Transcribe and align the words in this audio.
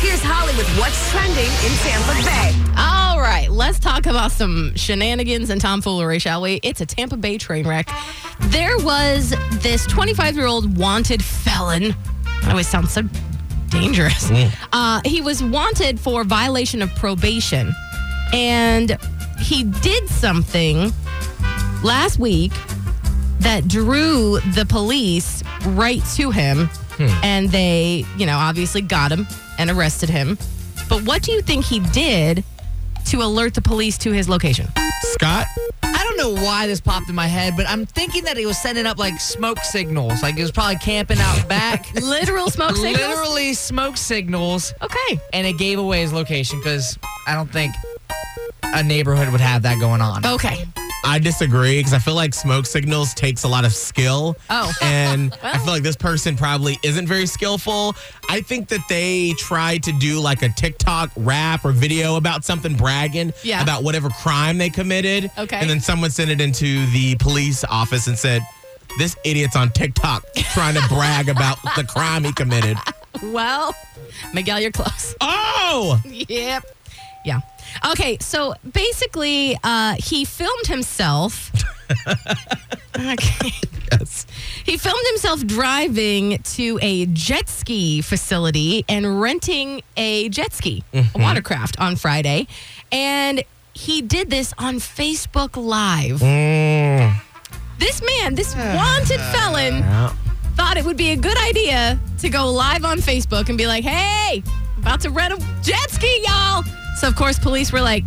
Here's 0.00 0.22
Holly 0.22 0.54
with 0.56 0.68
what's 0.78 1.10
trending 1.10 1.44
in 1.44 1.72
Tampa 1.82 2.14
Bay. 2.24 2.54
All 2.78 3.18
right, 3.20 3.48
let's 3.50 3.80
talk 3.80 4.06
about 4.06 4.30
some 4.30 4.74
shenanigans 4.76 5.50
and 5.50 5.60
tomfoolery, 5.60 6.20
shall 6.20 6.40
we? 6.40 6.60
It's 6.62 6.80
a 6.80 6.86
Tampa 6.86 7.16
Bay 7.16 7.36
train 7.36 7.66
wreck. 7.66 7.90
There 8.42 8.78
was 8.78 9.34
this 9.60 9.84
25 9.86 10.36
year 10.36 10.46
old 10.46 10.78
wanted 10.78 11.22
felon. 11.24 11.96
That 12.42 12.50
always 12.50 12.68
sounds 12.68 12.92
so 12.92 13.02
dangerous. 13.70 14.30
Uh, 14.72 15.00
he 15.04 15.20
was 15.20 15.42
wanted 15.42 15.98
for 15.98 16.22
violation 16.22 16.80
of 16.80 16.94
probation, 16.94 17.74
and 18.32 18.96
he 19.40 19.64
did 19.64 20.08
something 20.08 20.92
last 21.82 22.20
week 22.20 22.52
that 23.40 23.66
drew 23.66 24.38
the 24.54 24.64
police 24.68 25.42
right 25.66 26.04
to 26.14 26.30
him, 26.30 26.70
Hmm. 26.98 27.06
and 27.22 27.48
they, 27.50 28.04
you 28.16 28.26
know, 28.26 28.36
obviously 28.36 28.82
got 28.82 29.12
him 29.12 29.26
and 29.58 29.70
arrested 29.70 30.10
him. 30.10 30.36
But 30.88 31.02
what 31.02 31.22
do 31.22 31.32
you 31.32 31.42
think 31.42 31.64
he 31.64 31.78
did 31.80 32.42
to 33.06 33.22
alert 33.22 33.54
the 33.54 33.62
police 33.62 33.96
to 33.98 34.12
his 34.12 34.28
location? 34.28 34.66
Scott? 35.02 35.46
I 35.82 36.04
don't 36.04 36.16
know 36.16 36.42
why 36.42 36.66
this 36.66 36.80
popped 36.80 37.08
in 37.08 37.14
my 37.14 37.26
head, 37.26 37.54
but 37.56 37.68
I'm 37.68 37.86
thinking 37.86 38.24
that 38.24 38.36
he 38.36 38.46
was 38.46 38.58
sending 38.58 38.84
up 38.84 38.98
like 38.98 39.20
smoke 39.20 39.58
signals. 39.60 40.22
Like 40.22 40.34
he 40.34 40.42
was 40.42 40.50
probably 40.50 40.76
camping 40.76 41.18
out 41.20 41.48
back. 41.48 41.92
Literal 41.94 42.50
smoke 42.50 42.76
signals? 42.76 42.98
Literally 42.98 43.54
smoke 43.54 43.96
signals. 43.96 44.74
Okay. 44.82 45.20
And 45.32 45.46
it 45.46 45.56
gave 45.56 45.78
away 45.78 46.00
his 46.00 46.12
location 46.12 46.58
because 46.58 46.98
I 47.26 47.34
don't 47.34 47.50
think 47.50 47.74
a 48.62 48.82
neighborhood 48.82 49.30
would 49.30 49.40
have 49.40 49.62
that 49.62 49.78
going 49.78 50.00
on. 50.00 50.26
Okay. 50.26 50.64
I 51.08 51.18
disagree 51.18 51.78
because 51.78 51.94
I 51.94 51.98
feel 51.98 52.14
like 52.14 52.34
smoke 52.34 52.66
signals 52.66 53.14
takes 53.14 53.44
a 53.44 53.48
lot 53.48 53.64
of 53.64 53.72
skill. 53.72 54.36
Oh. 54.50 54.70
And 54.82 55.32
I 55.42 55.56
feel 55.58 55.72
like 55.72 55.82
this 55.82 55.96
person 55.96 56.36
probably 56.36 56.78
isn't 56.82 57.06
very 57.06 57.24
skillful. 57.26 57.96
I 58.28 58.42
think 58.42 58.68
that 58.68 58.80
they 58.90 59.32
tried 59.38 59.82
to 59.84 59.92
do 59.92 60.20
like 60.20 60.42
a 60.42 60.50
TikTok 60.50 61.10
rap 61.16 61.64
or 61.64 61.72
video 61.72 62.16
about 62.16 62.44
something 62.44 62.74
bragging 62.76 63.32
Yeah. 63.42 63.62
about 63.62 63.82
whatever 63.84 64.10
crime 64.10 64.58
they 64.58 64.68
committed. 64.70 65.30
Okay. 65.38 65.56
And 65.56 65.68
then 65.70 65.80
someone 65.80 66.10
sent 66.10 66.30
it 66.30 66.40
into 66.42 66.84
the 66.92 67.16
police 67.16 67.64
office 67.64 68.06
and 68.06 68.18
said, 68.18 68.42
this 68.98 69.16
idiot's 69.24 69.56
on 69.56 69.70
TikTok 69.70 70.24
trying 70.52 70.74
to 70.74 70.86
brag 70.88 71.28
about 71.30 71.58
the 71.76 71.84
crime 71.84 72.24
he 72.24 72.32
committed. 72.32 72.76
Well, 73.22 73.74
Miguel, 74.32 74.60
you're 74.60 74.70
close. 74.70 75.16
Oh! 75.20 76.00
Yep. 76.04 76.62
Yeah. 77.28 77.40
Okay, 77.90 78.16
so 78.20 78.54
basically, 78.72 79.54
uh, 79.62 79.96
he 79.98 80.24
filmed 80.24 80.66
himself. 80.66 81.52
okay. 82.98 83.50
Yes. 83.92 84.26
He 84.64 84.78
filmed 84.78 85.04
himself 85.08 85.44
driving 85.46 86.38
to 86.56 86.78
a 86.80 87.04
jet 87.06 87.50
ski 87.50 88.00
facility 88.00 88.86
and 88.88 89.20
renting 89.20 89.82
a 89.98 90.30
jet 90.30 90.54
ski, 90.54 90.84
a 90.94 91.04
watercraft 91.16 91.78
on 91.78 91.96
Friday. 91.96 92.46
And 92.90 93.44
he 93.74 94.00
did 94.00 94.30
this 94.30 94.54
on 94.58 94.76
Facebook 94.76 95.56
Live. 95.56 96.20
This 97.78 98.02
man, 98.02 98.34
this 98.36 98.56
wanted 98.56 99.20
felon, 99.32 99.82
thought 100.56 100.78
it 100.78 100.84
would 100.86 100.96
be 100.96 101.10
a 101.10 101.16
good 101.16 101.36
idea 101.38 101.98
to 102.20 102.28
go 102.30 102.50
live 102.50 102.84
on 102.86 102.98
Facebook 102.98 103.48
and 103.50 103.58
be 103.58 103.66
like, 103.66 103.84
hey, 103.84 104.42
about 104.78 105.00
to 105.02 105.10
rent 105.10 105.34
a 105.34 105.62
jet 105.62 105.90
ski, 105.90 106.24
y'all. 106.26 106.62
So, 106.96 107.08
of 107.08 107.16
course, 107.16 107.38
police 107.38 107.72
were 107.72 107.80
like, 107.80 108.04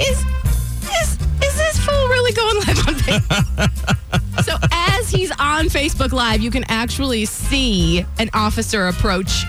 is, 0.00 0.18
is, 0.20 1.18
is 1.42 1.56
this 1.56 1.78
fool 1.78 1.94
really 2.08 2.32
going 2.32 2.56
live 2.56 2.88
on 2.88 2.94
Facebook? 2.94 4.44
so, 4.44 4.56
as 4.72 5.10
he's 5.10 5.30
on 5.32 5.66
Facebook 5.66 6.12
Live, 6.12 6.40
you 6.40 6.50
can 6.50 6.64
actually 6.68 7.24
see 7.24 8.04
an 8.18 8.30
officer 8.34 8.88
approach 8.88 9.44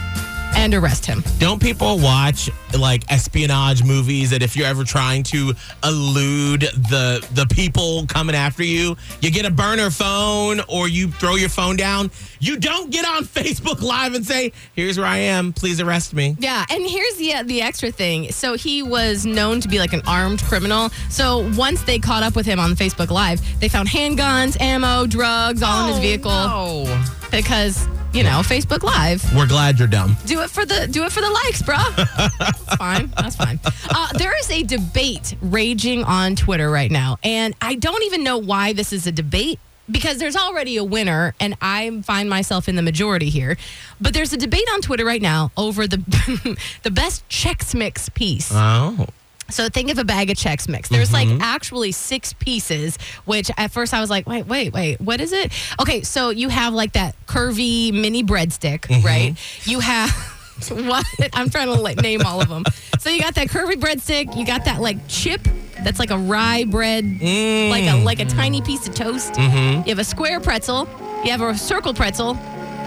and 0.55 0.73
arrest 0.73 1.05
him. 1.05 1.23
Don't 1.39 1.61
people 1.61 1.99
watch 1.99 2.49
like 2.77 3.03
espionage 3.11 3.83
movies 3.83 4.29
that 4.31 4.41
if 4.41 4.55
you're 4.55 4.65
ever 4.67 4.83
trying 4.83 5.23
to 5.23 5.53
elude 5.83 6.61
the 6.61 7.25
the 7.33 7.45
people 7.47 8.05
coming 8.07 8.35
after 8.35 8.63
you, 8.63 8.95
you 9.21 9.31
get 9.31 9.45
a 9.45 9.51
burner 9.51 9.89
phone 9.89 10.61
or 10.67 10.87
you 10.87 11.09
throw 11.11 11.35
your 11.35 11.49
phone 11.49 11.75
down. 11.75 12.09
You 12.39 12.57
don't 12.57 12.89
get 12.91 13.05
on 13.05 13.23
Facebook 13.25 13.81
Live 13.81 14.13
and 14.15 14.25
say, 14.25 14.51
"Here's 14.75 14.97
where 14.97 15.07
I 15.07 15.17
am. 15.17 15.53
Please 15.53 15.79
arrest 15.79 16.13
me." 16.13 16.35
Yeah, 16.39 16.65
and 16.69 16.83
here's 16.85 17.15
the 17.15 17.33
uh, 17.35 17.43
the 17.43 17.61
extra 17.61 17.91
thing. 17.91 18.31
So 18.31 18.55
he 18.55 18.81
was 18.83 19.25
known 19.25 19.61
to 19.61 19.67
be 19.67 19.79
like 19.79 19.93
an 19.93 20.01
armed 20.07 20.41
criminal. 20.43 20.89
So 21.09 21.49
once 21.55 21.83
they 21.83 21.99
caught 21.99 22.23
up 22.23 22.35
with 22.35 22.45
him 22.45 22.59
on 22.59 22.71
Facebook 22.75 23.09
Live, 23.09 23.41
they 23.59 23.69
found 23.69 23.87
handguns, 23.89 24.59
ammo, 24.59 25.05
drugs, 25.07 25.61
all 25.63 25.85
in 25.87 25.93
his 25.93 25.99
vehicle 25.99 26.31
No. 26.31 27.05
because 27.31 27.87
you 28.13 28.23
know 28.23 28.41
Facebook 28.41 28.83
Live. 28.83 29.23
We're 29.35 29.47
glad 29.47 29.79
you're 29.79 29.87
dumb. 29.87 30.15
Do 30.25 30.41
it 30.41 30.49
for 30.49 30.65
the 30.65 30.87
do 30.87 31.03
it 31.03 31.11
for 31.11 31.21
the 31.21 31.29
likes, 31.29 31.61
bro. 31.61 31.77
That's 32.39 32.75
fine. 32.75 33.11
That's 33.17 33.35
fine. 33.35 33.59
Uh, 33.89 34.07
there 34.13 34.37
is 34.39 34.49
a 34.51 34.63
debate 34.63 35.35
raging 35.41 36.03
on 36.03 36.35
Twitter 36.35 36.69
right 36.69 36.91
now, 36.91 37.17
and 37.23 37.55
I 37.61 37.75
don't 37.75 38.03
even 38.03 38.23
know 38.23 38.37
why 38.37 38.73
this 38.73 38.93
is 38.93 39.07
a 39.07 39.11
debate 39.11 39.59
because 39.89 40.17
there's 40.17 40.35
already 40.35 40.77
a 40.77 40.83
winner, 40.83 41.35
and 41.39 41.55
I 41.61 42.01
find 42.03 42.29
myself 42.29 42.69
in 42.69 42.75
the 42.75 42.81
majority 42.81 43.29
here. 43.29 43.57
But 43.99 44.13
there's 44.13 44.31
a 44.31 44.37
debate 44.37 44.67
on 44.73 44.81
Twitter 44.81 45.05
right 45.05 45.21
now 45.21 45.51
over 45.57 45.87
the 45.87 46.57
the 46.83 46.91
best 46.91 47.27
Chex 47.29 47.73
Mix 47.75 48.09
piece. 48.09 48.51
Oh. 48.53 49.07
So 49.53 49.69
think 49.69 49.91
of 49.91 49.99
a 49.99 50.03
bag 50.03 50.29
of 50.29 50.37
Chex 50.37 50.67
Mix. 50.67 50.89
There's 50.89 51.13
like 51.13 51.27
mm-hmm. 51.27 51.41
actually 51.41 51.91
six 51.91 52.33
pieces, 52.33 52.97
which 53.25 53.51
at 53.57 53.71
first 53.71 53.93
I 53.93 54.01
was 54.01 54.09
like, 54.09 54.27
wait, 54.27 54.47
wait, 54.47 54.73
wait, 54.73 54.99
what 54.99 55.21
is 55.21 55.31
it? 55.31 55.53
Okay, 55.79 56.01
so 56.01 56.31
you 56.31 56.49
have 56.49 56.73
like 56.73 56.93
that 56.93 57.15
curvy 57.27 57.93
mini 57.93 58.23
breadstick, 58.23 58.81
mm-hmm. 58.81 59.05
right? 59.05 59.35
You 59.65 59.79
have 59.79 60.09
what? 60.69 61.05
I'm 61.33 61.49
trying 61.49 61.67
to 61.67 61.73
like 61.73 62.01
name 62.01 62.21
all 62.25 62.41
of 62.41 62.49
them. 62.49 62.63
So 62.99 63.09
you 63.09 63.21
got 63.21 63.35
that 63.35 63.47
curvy 63.47 63.75
breadstick. 63.75 64.35
You 64.35 64.45
got 64.45 64.65
that 64.65 64.81
like 64.81 64.97
chip 65.07 65.41
that's 65.83 65.99
like 65.99 66.11
a 66.11 66.17
rye 66.17 66.63
bread, 66.65 67.03
like 67.05 67.21
a 67.21 67.97
mm. 67.97 68.03
like 68.03 68.19
a 68.19 68.25
tiny 68.25 68.61
piece 68.61 68.87
of 68.87 68.95
toast. 68.95 69.33
Mm-hmm. 69.33 69.81
You 69.81 69.89
have 69.89 69.99
a 69.99 70.03
square 70.03 70.39
pretzel. 70.39 70.87
You 71.23 71.31
have 71.31 71.41
a 71.41 71.57
circle 71.57 71.93
pretzel. 71.93 72.37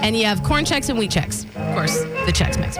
And 0.01 0.15
you 0.15 0.25
have 0.25 0.43
corn 0.43 0.63
Chex 0.65 0.89
and 0.89 0.97
wheat 0.97 1.11
Chex. 1.11 1.45
Of 1.55 1.75
course, 1.75 2.01
the 2.01 2.31
Chex 2.31 2.59
Mix. 2.59 2.75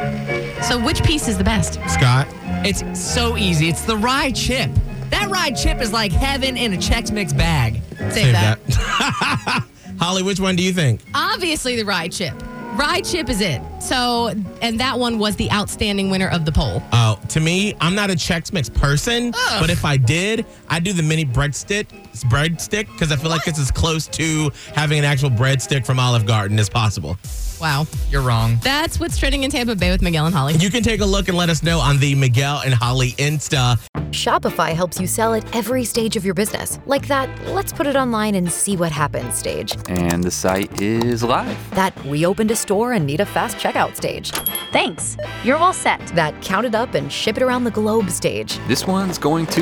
So 0.68 0.84
which 0.84 1.04
piece 1.04 1.28
is 1.28 1.38
the 1.38 1.44
best? 1.44 1.74
Scott. 1.90 2.28
It's 2.66 3.00
so 3.00 3.38
easy. 3.38 3.70
It's 3.70 3.84
the 3.84 3.98
rye 3.98 4.32
chip. 4.32 4.70
That 5.10 5.30
rye 5.30 5.52
chip 5.52 5.82
is 5.82 5.94
like 5.94 6.12
heaven 6.12 6.58
in 6.58 6.74
a 6.74 6.78
Chex 6.78 7.12
Mix 7.12 7.34
bag. 7.34 7.82
Save, 8.12 8.34
that. 8.34 8.60
Holly, 10.00 10.24
which 10.24 10.40
one 10.40 10.56
do 10.56 10.64
you 10.64 10.74
think? 10.74 11.02
Obviously, 11.14 11.76
the 11.76 11.84
rye 11.86 12.08
chip. 12.08 12.34
Rye 12.76 13.02
chip 13.02 13.30
is 13.30 13.42
it. 13.42 13.62
So, 13.82 14.34
and 14.62 14.80
that 14.80 15.00
one 15.00 15.18
was 15.18 15.36
the 15.36 15.52
outstanding 15.52 16.10
winner 16.10 16.28
of 16.30 16.46
the 16.46 16.52
poll. 16.52 16.82
Oh, 16.92 17.20
to 17.30 17.40
me, 17.40 17.74
I'm 17.82 17.96
not 17.96 18.10
a 18.10 18.14
Chex 18.14 18.54
Mix 18.54 18.70
person, 18.70 19.32
but 19.60 19.70
if 19.70 19.86
I 19.86 19.98
did, 19.98 20.46
I'd 20.70 20.84
do 20.84 20.94
the 20.94 21.04
mini 21.04 21.26
breadstick, 21.26 21.88
breadstick, 22.30 22.88
because 22.92 23.12
I 23.12 23.16
feel 23.16 23.30
like 23.30 23.48
it's 23.48 23.60
as 23.60 23.72
close 23.72 24.08
to 24.08 24.52
having 24.74 25.00
an 25.00 25.06
actual 25.06 25.30
breadstick 25.30 25.86
from 25.86 26.00
Olive 26.00 26.26
Garden 26.26 26.60
as 26.60 26.70
possible. 26.70 27.18
Wow. 27.60 27.88
You're 28.10 28.22
wrong. 28.22 28.60
That's 28.64 29.00
what's 29.00 29.18
trending 29.18 29.44
in 29.44 29.52
Tampa 29.52 29.76
Bay 29.76 29.92
with 29.92 30.02
Miguel 30.02 30.26
and 30.26 30.36
Holly. 30.36 30.54
You 30.54 30.70
can 30.70 30.84
take 30.84 31.02
a 31.02 31.06
look 31.06 31.28
and 31.28 31.38
let 31.38 31.50
us 31.50 31.64
know 31.64 31.80
on 31.80 31.98
the 32.00 32.14
Miguel 32.16 32.62
and 32.64 32.74
Holly 32.74 33.12
Insta. 33.14 33.80
Shopify 34.12 34.74
helps 34.74 35.00
you 35.00 35.08
sell 35.08 35.34
at 35.34 35.56
every 35.56 35.84
stage 35.84 36.16
of 36.16 36.24
your 36.24 36.34
business. 36.34 36.80
Like 36.86 37.08
that, 37.08 37.30
let's 37.48 37.74
put 37.74 37.88
it 37.88 37.96
online 37.96 38.36
and 38.36 38.52
see 38.52 38.78
what 38.78 38.92
happens 38.92 39.36
stage. 39.36 39.76
And 39.90 40.24
the 40.24 40.32
site 40.32 40.82
is 40.82 41.24
live. 41.24 41.58
That 41.72 41.94
we 42.06 42.26
opened 42.26 42.52
a 42.52 42.56
store 42.56 42.94
and 42.94 43.06
need 43.06 43.20
a 43.20 43.26
fast 43.26 43.58
checkout 43.58 43.96
stage. 43.96 44.32
Thanks. 44.72 45.18
You're 45.44 45.58
all 45.58 45.74
set. 45.74 46.00
That 46.16 46.40
count 46.42 46.66
it 46.66 46.76
up 46.76 46.94
and 46.94 47.12
ship 47.12 47.38
it 47.38 47.44
around 47.44 47.64
the 47.64 47.72
globe 47.72 48.10
stage. 48.10 48.60
This 48.68 48.88
one's 48.88 49.18
going 49.18 49.46
to 49.48 49.62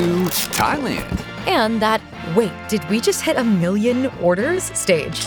Thailand. 0.54 1.24
And 1.46 1.80
that, 1.80 2.00
wait, 2.34 2.52
did 2.68 2.88
we 2.88 3.00
just 3.00 3.22
hit 3.22 3.36
a 3.36 3.44
million 3.44 4.06
orders 4.20 4.64
stage? 4.78 5.26